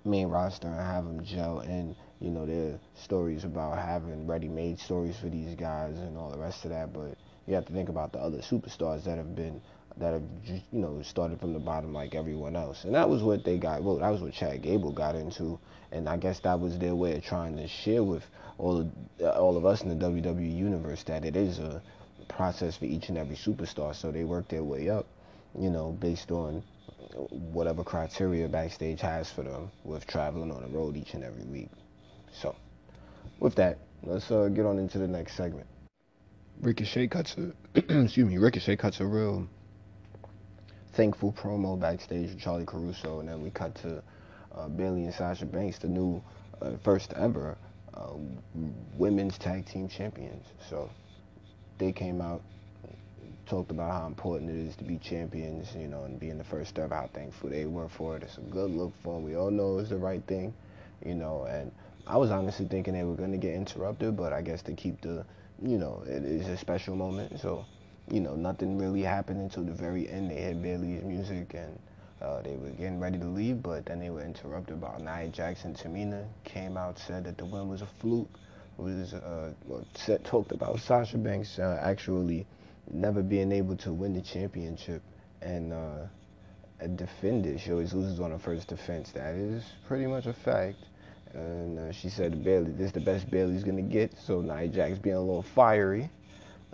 main 0.05 0.27
roster 0.27 0.67
and 0.67 0.77
have 0.77 1.05
them 1.05 1.23
gel 1.23 1.59
and 1.59 1.95
you 2.19 2.29
know 2.29 2.45
their 2.45 2.77
stories 2.95 3.43
about 3.43 3.77
having 3.77 4.27
ready-made 4.27 4.79
stories 4.79 5.17
for 5.17 5.29
these 5.29 5.55
guys 5.55 5.97
and 5.97 6.17
all 6.17 6.29
the 6.29 6.37
rest 6.37 6.63
of 6.65 6.71
that. 6.71 6.93
But 6.93 7.17
you 7.47 7.53
have 7.55 7.65
to 7.65 7.73
think 7.73 7.89
about 7.89 8.13
the 8.13 8.19
other 8.19 8.39
superstars 8.39 9.03
that 9.03 9.17
have 9.17 9.35
been 9.35 9.61
that 9.97 10.13
have 10.13 10.23
you 10.47 10.79
know 10.79 11.01
started 11.03 11.39
from 11.39 11.53
the 11.53 11.59
bottom 11.59 11.93
like 11.93 12.15
everyone 12.15 12.55
else 12.55 12.83
and 12.83 12.95
that 12.95 13.07
was 13.07 13.21
what 13.21 13.43
they 13.43 13.57
got 13.57 13.83
well 13.83 13.97
that 13.97 14.09
was 14.09 14.21
what 14.21 14.33
Chad 14.33 14.61
Gable 14.61 14.91
got 14.91 15.15
into 15.15 15.59
and 15.91 16.09
I 16.09 16.17
guess 16.17 16.39
that 16.41 16.59
was 16.59 16.77
their 16.79 16.95
way 16.95 17.15
of 17.17 17.23
trying 17.23 17.57
to 17.57 17.67
share 17.67 18.03
with 18.03 18.23
all 18.57 18.81
of, 18.81 18.91
all 19.35 19.57
of 19.57 19.65
us 19.65 19.81
in 19.81 19.89
the 19.89 20.05
WWE 20.05 20.57
universe 20.57 21.03
that 21.03 21.23
it 21.25 21.35
is 21.35 21.59
a 21.59 21.81
process 22.27 22.77
for 22.77 22.85
each 22.85 23.09
and 23.09 23.17
every 23.17 23.35
superstar 23.35 23.95
so 23.95 24.11
they 24.11 24.23
work 24.23 24.47
their 24.47 24.63
way 24.63 24.89
up 24.89 25.05
you 25.59 25.69
know, 25.69 25.91
based 25.91 26.31
on 26.31 26.63
whatever 27.29 27.83
criteria 27.83 28.47
backstage 28.47 29.01
has 29.01 29.29
for 29.31 29.43
them 29.43 29.71
with 29.83 30.05
traveling 30.07 30.51
on 30.51 30.61
the 30.63 30.69
road 30.69 30.97
each 30.97 31.13
and 31.13 31.23
every 31.23 31.43
week. 31.43 31.69
So, 32.31 32.55
with 33.39 33.55
that, 33.55 33.77
let's 34.03 34.29
uh, 34.31 34.47
get 34.47 34.65
on 34.65 34.79
into 34.79 34.97
the 34.97 35.07
next 35.07 35.35
segment. 35.35 35.67
Ricochet 36.61 37.07
cuts 37.07 37.35
a, 37.37 37.51
excuse 38.03 38.27
me, 38.27 38.37
Ricochet 38.37 38.77
cuts 38.77 38.99
a 38.99 39.05
real 39.05 39.47
thankful 40.93 41.33
promo 41.33 41.79
backstage 41.79 42.29
with 42.29 42.39
Charlie 42.39 42.65
Caruso, 42.65 43.19
and 43.19 43.29
then 43.29 43.41
we 43.41 43.49
cut 43.49 43.75
to 43.75 44.01
uh, 44.55 44.67
Bayley 44.67 45.05
and 45.05 45.13
Sasha 45.13 45.45
Banks, 45.45 45.79
the 45.79 45.87
new 45.87 46.21
uh, 46.61 46.71
first 46.83 47.13
ever 47.13 47.57
uh, 47.93 48.13
women's 48.97 49.37
tag 49.37 49.65
team 49.65 49.87
champions. 49.87 50.45
So 50.69 50.89
they 51.77 51.91
came 51.91 52.21
out 52.21 52.41
talked 53.45 53.71
about 53.71 53.91
how 53.91 54.07
important 54.07 54.49
it 54.49 54.55
is 54.55 54.75
to 54.77 54.83
be 54.83 54.97
champions, 54.97 55.75
you 55.75 55.87
know, 55.87 56.03
and 56.05 56.19
being 56.19 56.37
the 56.37 56.43
first 56.43 56.77
ever, 56.79 56.95
how 56.95 57.09
thankful 57.13 57.49
they 57.49 57.65
were 57.65 57.89
for 57.89 58.15
it. 58.15 58.23
It's 58.23 58.37
a 58.37 58.41
good 58.41 58.71
look 58.71 58.93
for 59.03 59.15
them. 59.15 59.23
We 59.23 59.35
all 59.35 59.51
know 59.51 59.79
it's 59.79 59.89
the 59.89 59.97
right 59.97 60.23
thing, 60.27 60.53
you 61.05 61.15
know, 61.15 61.45
and 61.45 61.71
I 62.07 62.17
was 62.17 62.31
honestly 62.31 62.65
thinking 62.65 62.93
they 62.93 63.03
were 63.03 63.15
going 63.15 63.31
to 63.31 63.37
get 63.37 63.53
interrupted, 63.53 64.15
but 64.15 64.33
I 64.33 64.41
guess 64.41 64.61
to 64.63 64.73
keep 64.73 65.01
the, 65.01 65.25
you 65.61 65.77
know, 65.77 66.03
it 66.05 66.23
is 66.23 66.47
a 66.47 66.57
special 66.57 66.95
moment. 66.95 67.39
So, 67.39 67.65
you 68.09 68.19
know, 68.19 68.35
nothing 68.35 68.77
really 68.77 69.01
happened 69.01 69.41
until 69.41 69.63
the 69.63 69.71
very 69.71 70.09
end. 70.09 70.31
They 70.31 70.41
had 70.41 70.61
Bayley's 70.61 71.03
music 71.03 71.53
and 71.53 71.79
uh, 72.21 72.41
they 72.41 72.55
were 72.55 72.69
getting 72.69 72.99
ready 72.99 73.17
to 73.19 73.25
leave, 73.25 73.61
but 73.61 73.85
then 73.85 73.99
they 73.99 74.09
were 74.09 74.23
interrupted 74.23 74.79
by 74.79 74.97
Nia 74.99 75.29
Jackson. 75.29 75.73
Tamina 75.73 76.25
came 76.43 76.77
out, 76.77 76.97
said 76.97 77.25
that 77.25 77.37
the 77.37 77.45
win 77.45 77.67
was 77.67 77.81
a 77.81 77.87
fluke. 77.99 78.29
Was 78.77 79.13
uh, 79.13 79.53
said, 79.93 80.23
talked 80.23 80.51
about 80.51 80.79
Sasha 80.79 81.17
Banks 81.17 81.59
uh, 81.59 81.79
actually 81.83 82.47
never 82.91 83.21
being 83.21 83.51
able 83.51 83.77
to 83.77 83.93
win 83.93 84.13
the 84.13 84.21
championship 84.21 85.01
and 85.41 85.71
uh, 85.71 86.07
defend 86.95 87.45
it. 87.45 87.59
She 87.59 87.71
always 87.71 87.93
loses 87.93 88.19
on 88.19 88.31
her 88.31 88.39
first 88.39 88.67
defense. 88.67 89.11
That 89.11 89.35
is 89.35 89.63
pretty 89.87 90.07
much 90.07 90.25
a 90.25 90.33
fact. 90.33 90.77
And 91.33 91.79
uh, 91.79 91.91
she 91.91 92.09
said 92.09 92.43
Bayley, 92.43 92.71
this 92.71 92.87
is 92.87 92.91
the 92.93 92.99
best 92.99 93.29
Bayley's 93.29 93.63
gonna 93.63 93.81
get. 93.81 94.17
So 94.17 94.41
Nia 94.41 94.67
Jax 94.67 94.97
being 94.97 95.15
a 95.15 95.19
little 95.19 95.45
fiery, 95.55 96.09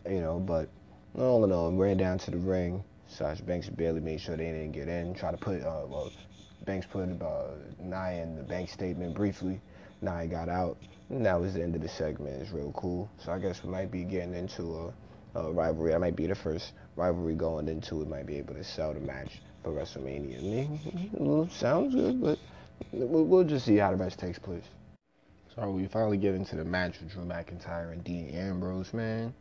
you 0.10 0.22
know. 0.22 0.40
But 0.40 0.70
all 1.18 1.44
in 1.44 1.52
all, 1.52 1.72
ran 1.72 1.98
down 1.98 2.18
to 2.20 2.32
the 2.32 2.38
ring. 2.38 2.84
Sasha 3.08 3.44
Banks 3.44 3.70
Bayley 3.70 4.02
made 4.02 4.22
sure 4.22 4.38
they 4.38 4.46
didn't 4.46 4.72
get 4.72 4.88
in. 4.88 5.14
Try 5.14 5.32
to 5.32 5.38
put, 5.38 5.62
uh, 5.62 5.86
well, 5.88 6.12
Banks 6.66 6.86
put 6.86 7.10
uh, 7.22 7.48
Nia 7.82 8.24
in 8.24 8.36
the 8.36 8.44
bank 8.44 8.70
statement 8.70 9.16
briefly. 9.16 9.60
Nia 10.02 10.28
got 10.28 10.50
out, 10.50 10.78
and 11.10 11.26
that 11.26 11.40
was 11.40 11.56
the 11.56 11.64
end 11.64 11.76
of 11.76 11.82
the 11.82 11.90
segment. 11.90 12.42
It's 12.42 12.52
real 12.52 12.72
cool. 12.74 13.10
So 13.18 13.32
I 13.32 13.40
guess 13.40 13.64
we 13.64 13.70
might 13.70 13.92
be 13.92 14.04
getting 14.04 14.36
into 14.36 14.94
a 15.36 15.40
uh, 15.40 15.52
rivalry. 15.52 15.94
I 15.94 15.98
might 15.98 16.16
be 16.16 16.28
the 16.28 16.36
first 16.36 16.74
rivalry 16.96 17.36
going 17.36 17.68
into 17.68 18.02
it. 18.02 18.08
Might 18.08 18.28
be 18.28 18.38
able 18.38 18.54
to 18.54 18.64
sell 18.64 18.94
the 18.94 19.00
match 19.00 19.42
for 19.64 19.72
WrestleMania. 19.72 20.40
I 20.40 20.42
mean, 20.42 21.50
sounds 21.50 21.96
good, 21.96 22.22
but 22.22 22.40
we'll 22.92 23.44
just 23.44 23.66
see 23.66 23.78
how 23.78 23.92
the 23.92 23.98
rest 23.98 24.20
takes 24.20 24.40
place. 24.40 24.64
So 25.56 25.70
we 25.72 25.88
finally 25.88 26.18
get 26.18 26.36
into 26.36 26.56
the 26.56 26.64
match 26.64 27.00
with 27.00 27.12
Drew 27.12 27.24
McIntyre 27.24 27.92
and 27.92 28.04
Dean 28.04 28.30
Ambrose, 28.30 28.94
man. 28.94 29.34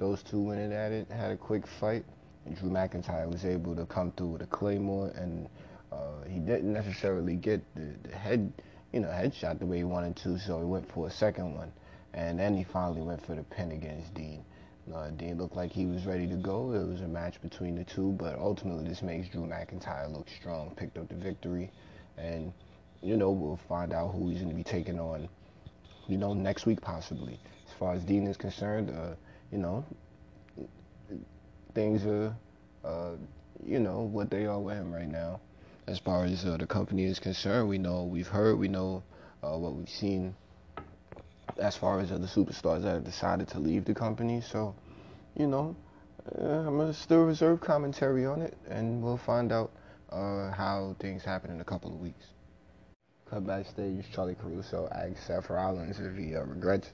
Those 0.00 0.22
two 0.22 0.40
went 0.40 0.60
in 0.60 0.72
at 0.72 0.92
it, 0.92 1.10
had 1.10 1.30
a 1.30 1.36
quick 1.36 1.66
fight. 1.66 2.06
Drew 2.54 2.70
McIntyre 2.70 3.30
was 3.30 3.44
able 3.44 3.76
to 3.76 3.84
come 3.84 4.12
through 4.12 4.28
with 4.28 4.40
a 4.40 4.46
claymore, 4.46 5.08
and 5.08 5.46
uh, 5.92 6.24
he 6.26 6.38
didn't 6.38 6.72
necessarily 6.72 7.36
get 7.36 7.60
the, 7.74 7.92
the 8.08 8.16
head, 8.16 8.50
you 8.94 9.00
know, 9.00 9.08
headshot 9.08 9.58
the 9.58 9.66
way 9.66 9.76
he 9.76 9.84
wanted 9.84 10.16
to, 10.16 10.38
so 10.38 10.58
he 10.58 10.64
went 10.64 10.90
for 10.90 11.06
a 11.06 11.10
second 11.10 11.54
one, 11.54 11.70
and 12.14 12.38
then 12.38 12.56
he 12.56 12.64
finally 12.64 13.02
went 13.02 13.20
for 13.26 13.34
the 13.34 13.42
pin 13.42 13.72
against 13.72 14.14
Dean. 14.14 14.42
Uh, 14.90 15.10
Dean 15.10 15.36
looked 15.36 15.54
like 15.54 15.70
he 15.70 15.84
was 15.84 16.06
ready 16.06 16.26
to 16.26 16.36
go. 16.36 16.72
It 16.72 16.88
was 16.88 17.02
a 17.02 17.06
match 17.06 17.38
between 17.42 17.76
the 17.76 17.84
two, 17.84 18.12
but 18.12 18.38
ultimately 18.38 18.88
this 18.88 19.02
makes 19.02 19.28
Drew 19.28 19.42
McIntyre 19.42 20.10
look 20.10 20.28
strong. 20.30 20.74
Picked 20.76 20.96
up 20.96 21.10
the 21.10 21.14
victory, 21.14 21.70
and 22.16 22.54
you 23.02 23.18
know 23.18 23.30
we'll 23.30 23.60
find 23.68 23.92
out 23.92 24.12
who 24.12 24.30
he's 24.30 24.38
going 24.38 24.48
to 24.48 24.56
be 24.56 24.64
taking 24.64 24.98
on. 24.98 25.28
You 26.08 26.16
know 26.16 26.32
next 26.32 26.64
week 26.64 26.80
possibly. 26.80 27.38
As 27.68 27.74
far 27.78 27.92
as 27.92 28.02
Dean 28.02 28.26
is 28.26 28.38
concerned, 28.38 28.88
uh, 28.88 29.14
you 29.52 29.58
know 29.58 29.84
things 31.74 32.04
are, 32.04 32.34
uh, 32.84 33.12
you 33.64 33.78
know 33.78 34.00
what 34.00 34.30
they 34.30 34.46
are 34.46 34.58
with 34.58 34.84
right 34.86 35.10
now. 35.10 35.40
As 35.86 35.98
far 35.98 36.24
as 36.24 36.44
uh, 36.44 36.56
the 36.56 36.66
company 36.66 37.04
is 37.04 37.18
concerned, 37.18 37.68
we 37.68 37.78
know 37.78 38.04
we've 38.04 38.28
heard, 38.28 38.58
we 38.58 38.68
know 38.68 39.02
uh, 39.42 39.56
what 39.56 39.74
we've 39.74 39.88
seen 39.88 40.34
as 41.58 41.76
far 41.76 42.00
as 42.00 42.12
other 42.12 42.26
superstars 42.26 42.82
that 42.82 42.94
have 42.94 43.04
decided 43.04 43.48
to 43.48 43.58
leave 43.58 43.84
the 43.84 43.94
company. 43.94 44.40
So, 44.40 44.74
you 45.36 45.46
know, 45.46 45.76
uh, 46.38 46.44
I'm 46.44 46.78
gonna 46.78 46.94
still 46.94 47.24
reserve 47.24 47.60
commentary 47.60 48.24
on 48.26 48.42
it, 48.42 48.56
and 48.68 49.02
we'll 49.02 49.16
find 49.18 49.52
out 49.52 49.72
uh, 50.10 50.50
how 50.52 50.96
things 51.00 51.24
happen 51.24 51.50
in 51.50 51.60
a 51.60 51.64
couple 51.64 51.92
of 51.92 52.00
weeks. 52.00 52.26
Cut 53.28 53.46
backstage, 53.46 54.04
Charlie 54.12 54.36
Caruso 54.40 54.88
asks 54.92 55.26
Seth 55.26 55.50
Rollins 55.50 55.98
if 56.00 56.16
he 56.16 56.34
uh, 56.34 56.42
regrets 56.42 56.90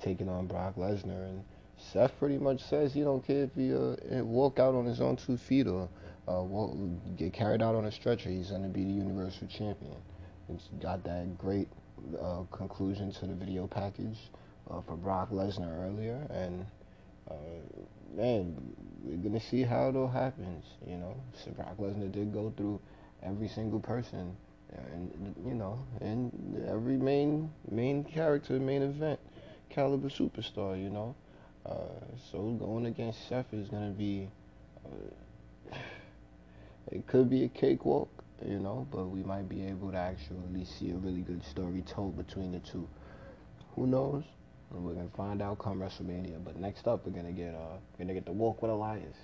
taking 0.00 0.28
on 0.28 0.46
Brock 0.46 0.76
Lesnar, 0.76 1.28
and 1.28 1.44
Seth 1.78 2.18
pretty 2.18 2.38
much 2.38 2.62
says 2.62 2.92
he 2.92 3.02
don't 3.02 3.24
care 3.26 3.44
if 3.44 3.54
he 3.54 3.74
uh, 3.74 4.24
walk 4.24 4.58
out 4.58 4.74
on 4.74 4.84
his 4.86 5.00
own 5.00 5.16
two 5.16 5.36
feet 5.36 5.66
or 5.66 5.88
uh, 6.28 6.42
walk, 6.42 6.76
get 7.16 7.32
carried 7.32 7.62
out 7.62 7.74
on 7.74 7.84
a 7.84 7.92
stretcher. 7.92 8.30
He's 8.30 8.50
gonna 8.50 8.68
be 8.68 8.84
the 8.84 8.92
Universal 8.92 9.48
Champion. 9.48 9.96
It's 10.48 10.68
got 10.80 11.04
that 11.04 11.38
great 11.38 11.68
uh, 12.20 12.42
conclusion 12.50 13.12
to 13.12 13.26
the 13.26 13.34
video 13.34 13.66
package 13.66 14.18
uh, 14.70 14.80
for 14.80 14.96
Brock 14.96 15.30
Lesnar 15.30 15.86
earlier, 15.86 16.26
and 16.30 16.66
uh, 17.30 17.34
man, 18.14 18.56
we're 19.02 19.16
gonna 19.16 19.40
see 19.40 19.62
how 19.62 19.88
it 19.88 19.96
all 19.96 20.08
happens. 20.08 20.64
You 20.86 20.96
know, 20.96 21.16
so 21.32 21.50
Brock 21.52 21.76
Lesnar 21.78 22.10
did 22.10 22.32
go 22.32 22.52
through 22.56 22.80
every 23.22 23.48
single 23.48 23.80
person, 23.80 24.36
and 24.76 25.34
you 25.46 25.54
know, 25.54 25.78
and 26.00 26.64
every 26.68 26.96
main 26.96 27.50
main 27.70 28.04
character, 28.04 28.54
main 28.54 28.82
event, 28.82 29.20
caliber 29.68 30.08
superstar. 30.08 30.80
You 30.80 30.90
know, 30.90 31.14
uh, 31.68 32.16
so 32.30 32.50
going 32.52 32.86
against 32.86 33.28
Seth 33.28 33.52
is 33.52 33.68
gonna 33.68 33.90
be. 33.90 34.28
Uh, 34.84 35.76
it 36.92 37.06
could 37.06 37.28
be 37.28 37.44
a 37.44 37.48
cakewalk 37.48 38.08
you 38.44 38.58
know, 38.58 38.86
but 38.90 39.06
we 39.06 39.22
might 39.22 39.48
be 39.48 39.64
able 39.66 39.90
to 39.92 39.98
actually 39.98 40.64
see 40.64 40.90
a 40.90 40.96
really 40.96 41.20
good 41.20 41.44
story 41.44 41.82
told 41.82 42.16
between 42.16 42.52
the 42.52 42.58
two. 42.60 42.86
Who 43.74 43.86
knows? 43.86 44.24
We're 44.70 44.94
gonna 44.94 45.08
find 45.16 45.40
out 45.40 45.58
come 45.58 45.78
WrestleMania. 45.78 46.44
But 46.44 46.56
next 46.56 46.86
up, 46.88 47.06
we're 47.06 47.12
gonna 47.12 47.32
get 47.32 47.54
uh, 47.54 47.78
we're 47.92 48.04
gonna 48.04 48.14
get 48.14 48.26
the 48.26 48.32
walk 48.32 48.62
with 48.62 48.70
Elias. 48.70 49.16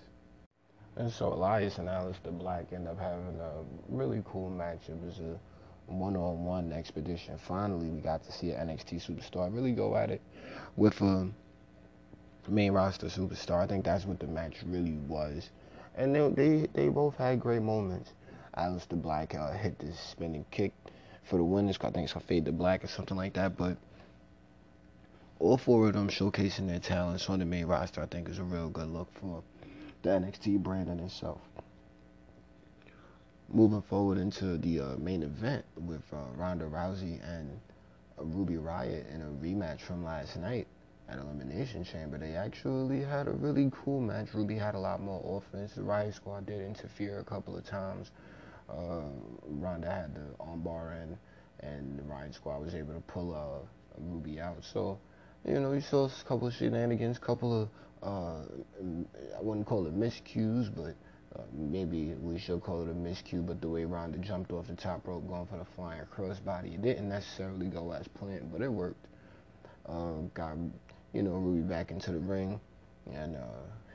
And 0.97 1.11
so 1.11 1.33
Elias 1.33 1.79
and 1.79 1.89
Aleister 1.89 2.37
Black 2.39 2.73
end 2.73 2.87
up 2.87 2.99
having 2.99 3.39
a 3.41 3.63
really 3.89 4.23
cool 4.27 4.51
match. 4.51 4.89
It 4.89 4.97
was 5.03 5.19
a 5.19 5.39
one-on-one 5.87 6.73
expedition. 6.73 7.39
Finally, 7.39 7.89
we 7.89 8.01
got 8.01 8.23
to 8.25 8.33
see 8.33 8.51
an 8.51 8.69
NXT 8.69 9.05
superstar 9.07 9.53
really 9.53 9.73
go 9.73 9.97
at 9.97 10.11
it 10.11 10.21
with 10.77 11.01
a 11.01 11.29
main 12.51 12.73
roster 12.73 13.07
superstar. 13.07 13.63
I 13.63 13.67
think 13.67 13.85
that's 13.85 14.05
what 14.05 14.19
the 14.19 14.27
match 14.27 14.57
really 14.67 14.93
was. 15.09 15.51
And 15.95 16.15
they 16.15 16.29
they, 16.31 16.67
they 16.73 16.89
both 16.89 17.17
had 17.17 17.41
great 17.41 17.63
moments. 17.63 18.13
Aleister 18.57 19.01
Black 19.01 19.35
uh, 19.35 19.53
hit 19.53 19.79
this 19.79 19.99
spinning 19.99 20.45
kick 20.51 20.73
for 21.25 21.37
the 21.37 21.45
win. 21.45 21.69
I 21.69 21.73
think 21.73 22.05
it's 22.05 22.13
called 22.13 22.25
Fade 22.25 22.45
to 22.47 22.53
Black 22.53 22.85
or 22.85 22.89
something 22.89 23.17
like 23.17 23.35
that. 23.35 23.57
But 23.57 23.77
all 25.39 25.57
four 25.57 25.89
of 25.89 25.95
them 25.95 26.09
showcasing 26.09 26.69
their 26.69 26.79
talents 26.81 27.29
on 27.29 27.39
the 27.39 27.45
main 27.45 27.67
roster, 27.67 28.03
I 28.03 28.07
think, 28.07 28.29
is 28.29 28.39
a 28.39 28.45
real 28.45 28.69
good 28.71 28.89
look 28.89 29.09
for 29.21 29.43
the 30.03 30.11
NXT 30.11 30.63
brand 30.63 30.89
in 30.89 31.01
itself. 31.01 31.41
moving 33.53 33.83
forward 33.83 34.19
into 34.19 34.57
the 34.59 34.81
uh, 34.81 34.97
main 34.99 35.23
event 35.23 35.65
with 35.77 36.03
uh, 36.13 36.17
Ronda 36.37 36.67
Rousey 36.67 37.21
and 37.29 37.61
Ruby 38.19 38.55
Riott 38.55 39.13
in 39.15 39.23
a 39.23 39.27
rematch 39.45 39.81
from 39.81 40.05
last 40.05 40.37
night 40.37 40.67
at 41.13 41.19
Elimination 41.19 41.85
Chamber. 41.85 42.19
They 42.19 42.35
actually 42.35 43.03
had 43.03 43.29
a 43.29 43.33
really 43.33 43.71
cool 43.85 44.01
match. 44.01 44.29
Ruby 44.35 44.57
had 44.57 44.75
a 44.75 44.79
lot 44.79 45.01
more 45.01 45.43
offense. 45.43 45.73
The 45.75 45.83
Riott 45.83 46.15
Squad 46.15 46.47
did 46.47 46.61
interfere 46.61 47.19
a 47.19 47.25
couple 47.25 47.57
of 47.57 47.65
times. 47.65 48.11
Uh, 48.69 49.03
Ronda 49.47 49.91
had 49.91 50.15
the 50.15 50.43
armbar 50.43 51.03
in, 51.03 51.19
and 51.61 51.99
the 51.99 52.03
Riott 52.03 52.35
Squad 52.35 52.63
was 52.63 52.75
able 52.75 52.95
to 52.95 53.01
pull 53.01 53.35
uh, 53.35 53.67
Ruby 53.99 54.41
out. 54.41 54.65
So, 54.73 54.99
you 55.45 55.61
know, 55.61 55.73
you 55.73 55.81
saw 55.81 56.07
a 56.07 56.29
couple 56.29 56.49
of 56.49 56.55
shenanigans, 56.55 57.19
couple 57.19 57.63
of 57.63 57.69
uh, 58.03 58.43
I 59.39 59.41
wouldn't 59.41 59.67
call 59.67 59.87
it 59.87 59.97
miscues, 59.99 60.75
but 60.75 60.95
uh, 61.39 61.45
maybe 61.53 62.15
we 62.21 62.39
should 62.39 62.61
call 62.63 62.83
it 62.83 62.91
a 62.91 62.95
miscue, 62.95 63.47
but 63.47 63.61
the 63.61 63.69
way 63.69 63.85
Ronda 63.85 64.19
jumped 64.19 64.51
off 64.53 64.67
the 64.67 64.75
top 64.75 65.07
rope 65.07 65.27
going 65.29 65.47
for 65.47 65.59
the 65.59 65.67
flying 65.77 66.03
crossbody, 66.15 66.75
it 66.75 66.83
didn't 66.83 67.09
necessarily 67.09 67.67
go 67.67 67.93
as 67.93 68.09
planned, 68.09 68.51
but 68.53 68.61
it 68.61 68.71
worked. 68.71 69.07
Uh, 69.87 70.23
got, 70.35 70.57
you 71.13 71.23
know, 71.23 71.33
Ruby 71.33 71.61
back 71.61 71.91
into 71.91 72.13
the 72.13 72.19
ring 72.19 72.61
and 73.13 73.37
uh, 73.37 73.41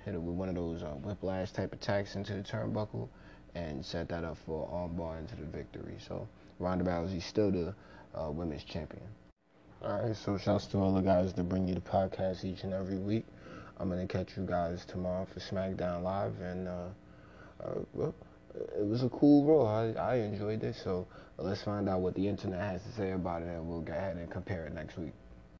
hit 0.05 0.13
it 0.13 0.21
with 0.21 0.35
one 0.35 0.49
of 0.49 0.55
those 0.55 0.83
uh, 0.83 0.87
whiplash 1.03 1.51
type 1.51 1.73
attacks 1.73 2.15
into 2.15 2.33
the 2.33 2.43
turnbuckle 2.43 3.09
and 3.55 3.83
set 3.83 4.09
that 4.09 4.23
up 4.23 4.37
for 4.45 4.67
armbar 4.69 5.19
into 5.19 5.35
the 5.35 5.45
victory. 5.45 5.95
So 6.07 6.27
Ronda 6.59 6.85
Rousey 6.85 7.21
still 7.21 7.51
the 7.51 7.75
uh, 8.15 8.29
women's 8.31 8.63
champion. 8.63 9.03
All 9.83 10.01
right, 10.01 10.15
so 10.15 10.37
shouts 10.37 10.65
to 10.67 10.77
all 10.77 10.93
the 10.93 11.01
guys 11.01 11.33
that 11.33 11.43
bring 11.47 11.67
you 11.67 11.75
the 11.75 11.81
podcast 11.81 12.43
each 12.43 12.63
and 12.63 12.73
every 12.73 12.97
week. 12.97 13.25
I'm 13.79 13.89
gonna 13.89 14.07
catch 14.07 14.35
you 14.35 14.43
guys 14.43 14.85
tomorrow 14.85 15.27
for 15.31 15.39
SmackDown 15.39 16.01
Live, 16.01 16.33
and 16.41 16.67
uh, 16.67 16.87
uh, 17.63 17.79
well, 17.93 18.15
it 18.55 18.85
was 18.85 19.03
a 19.03 19.09
cool 19.09 19.45
role. 19.45 19.67
I, 19.67 19.91
I 19.91 20.15
enjoyed 20.15 20.63
it. 20.63 20.75
So 20.83 21.07
let's 21.37 21.61
find 21.63 21.87
out 21.87 22.01
what 22.01 22.15
the 22.15 22.27
internet 22.27 22.59
has 22.59 22.81
to 22.83 22.91
say 22.93 23.11
about 23.11 23.43
it, 23.43 23.49
and 23.49 23.67
we'll 23.67 23.81
go 23.81 23.93
ahead 23.93 24.17
and 24.17 24.29
compare 24.31 24.65
it 24.65 24.73
next 24.73 24.97
week. 24.97 25.13